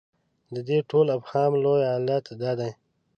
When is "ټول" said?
0.89-1.07